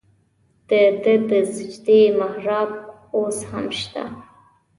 [0.67, 0.71] د
[1.03, 2.69] ده د سجدې محراب
[3.15, 4.03] اوس هم شته.